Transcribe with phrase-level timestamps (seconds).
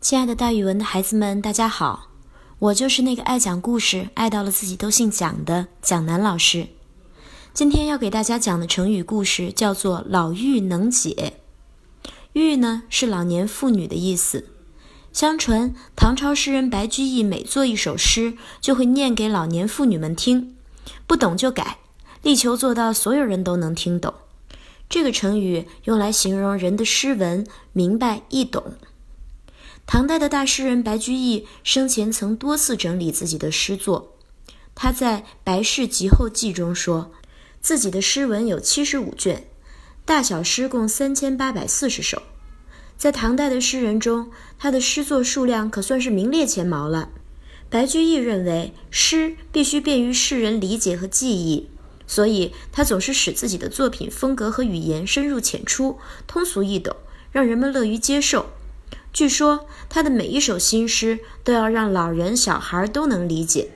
[0.00, 2.10] 亲爱的，大语文的孩子们，大家好！
[2.60, 6.68] 我就是那个爱讲故事、爱到了自己都姓蒋的蒋楠老师。
[7.52, 11.40] 今天要给大家讲的成语故事叫做“老妪能解”。
[12.32, 14.46] 妪呢是老年妇女的意思。
[15.12, 20.54] 相传唐朝诗人白居易每作一首诗，就会念给老年妇女们听，
[21.08, 21.78] 不懂就改，
[22.22, 24.14] 力求做到所有人都能听懂。
[24.88, 28.74] 这个成语用来形容人的诗文明白易懂。
[29.88, 34.14] 唐代的大诗人白居易生前曾多次整理自己的诗作。
[34.74, 37.10] 他在《白氏集后记》中说，
[37.62, 39.48] 自己的诗文有七十五卷，
[40.04, 42.22] 大小诗共三千八百四十首。
[42.98, 47.08] 在唐代的诗人中，他的诗作数量可算是名列前茅了。
[47.70, 51.70] 白居易认为，诗必须便于世人理解和记忆。
[52.06, 56.94] 所以，他总是使自己的作品风格和语言深入浅出、通俗易懂，
[57.32, 58.50] 让人们乐于接受。
[59.12, 63.70] 据说，他的每一首新诗都要让老人、小孩都能理解。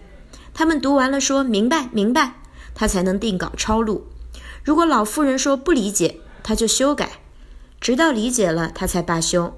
[0.55, 2.41] 他们读完了说明白明白，
[2.75, 4.07] 他才能定稿抄录。
[4.63, 7.21] 如果老妇人说不理解，他就修改，
[7.81, 9.57] 直到理解了，他才罢休。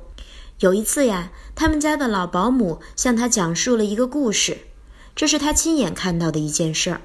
[0.61, 4.59] 有一次呀，他们家的老保姆向他讲述了一个故事，
[5.17, 7.03] 这是他亲眼看到的一件事儿。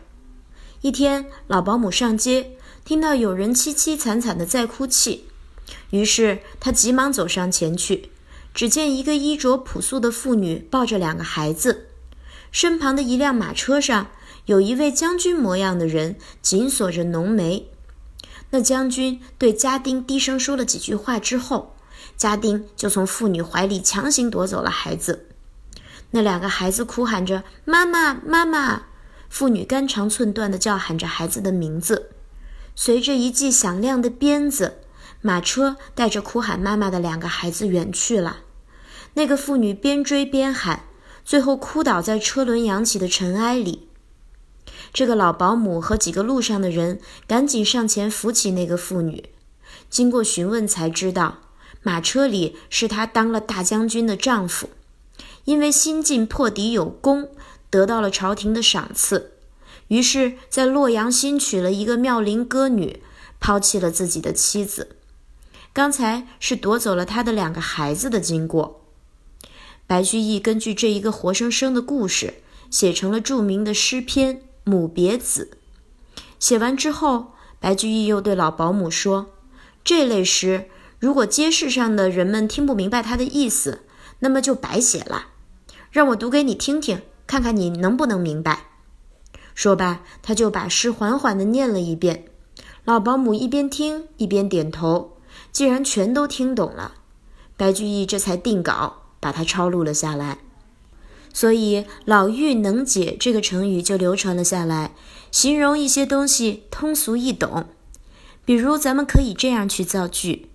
[0.81, 2.51] 一天，老保姆上街，
[2.85, 5.25] 听到有人凄凄惨惨的在哭泣，
[5.89, 8.11] 于是他急忙走上前去，
[8.53, 11.87] 只见一个衣着朴素的妇女抱着两个孩子，
[12.51, 14.07] 身旁的一辆马车上
[14.45, 17.69] 有一位将军模样的人紧锁着浓眉。
[18.51, 21.75] 那将军对家丁低声说了几句话之后，
[22.17, 25.27] 家丁就从妇女怀里强行夺走了孩子。
[26.11, 28.87] 那两个孩子哭喊着：“妈妈，妈妈！”
[29.29, 32.09] 妇女肝肠寸断地叫喊着孩子的名字，
[32.75, 34.79] 随着一记响亮的鞭子，
[35.21, 38.37] 马车带着哭喊妈妈的两个孩子远去了。
[39.15, 40.85] 那个妇女边追边喊，
[41.25, 43.89] 最后哭倒在车轮扬起的尘埃里。
[44.93, 49.29] 这个老保姆和几个路上的人赶紧上前扶起那个妇女。
[49.89, 51.39] 经过询问才知道，
[51.83, 54.69] 马车里是她当了大将军的丈夫，
[55.45, 57.29] 因为新晋破敌有功。
[57.71, 59.33] 得到了朝廷的赏赐，
[59.89, 63.03] 于是，在洛阳新娶了一个妙龄歌女，
[63.39, 64.95] 抛弃了自己的妻子。
[65.79, 68.81] 刚才是夺走了他的两个孩子的经过。
[69.87, 72.33] 白居易根据这一个活生生的故事，
[72.69, 74.35] 写成了著名的诗篇
[74.65, 75.51] 《母别子》。
[76.37, 77.31] 写完之后，
[77.61, 79.27] 白居易又对老保姆说
[79.81, 80.67] ：“这类诗，
[80.99, 83.83] 如果街市上的人们听不明白他的意思，
[84.19, 85.27] 那么就白写了。
[85.91, 88.65] 让我读给你听听。”看看你能不能明白。
[89.55, 92.25] 说罢，他就把诗缓缓地念了一遍。
[92.83, 95.15] 老保姆一边听一边点头。
[95.51, 96.93] 既然全都听懂了，
[97.57, 100.39] 白居易这才定稿，把它抄录了下来。
[101.33, 104.93] 所以“老妪能解”这个成语就流传了下来，
[105.31, 107.65] 形容一些东西通俗易懂。
[108.45, 110.49] 比如，咱们可以这样去造句：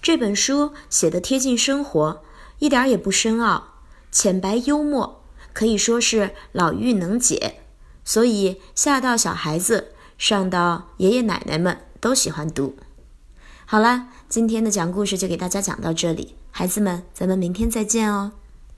[0.00, 2.22] 这本书写的贴近生活，
[2.60, 3.74] 一点也不深奥，
[4.12, 5.22] 浅白幽默。
[5.52, 7.62] 可以说是老妪能解，
[8.04, 12.76] 所以下到小孩子，上到爷爷奶奶们都喜欢读。
[13.70, 18.32] 好啦，今天的讲故事就给大家讲到这里，孩子们，咱们明天再见哦。